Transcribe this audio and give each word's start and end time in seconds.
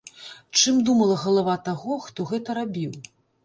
Чым 0.61 0.79
думала 0.87 1.19
галава 1.25 1.55
таго, 1.69 2.01
хто 2.09 2.29
гэта 2.33 2.61
рабіў? 2.63 3.01